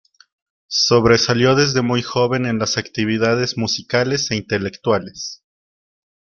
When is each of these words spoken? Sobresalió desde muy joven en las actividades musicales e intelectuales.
Sobresalió 0.67 1.53
desde 1.53 1.83
muy 1.83 2.01
joven 2.01 2.47
en 2.47 2.57
las 2.57 2.79
actividades 2.79 3.55
musicales 3.55 4.31
e 4.31 4.35
intelectuales. 4.35 5.43